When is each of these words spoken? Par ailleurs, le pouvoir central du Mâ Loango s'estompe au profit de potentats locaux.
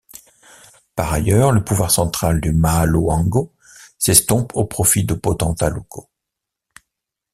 Par 0.95 1.13
ailleurs, 1.13 1.51
le 1.51 1.63
pouvoir 1.63 1.91
central 1.91 2.41
du 2.41 2.51
Mâ 2.53 2.87
Loango 2.87 3.53
s'estompe 3.99 4.55
au 4.55 4.65
profit 4.65 5.03
de 5.05 5.13
potentats 5.13 5.69
locaux. 5.69 6.09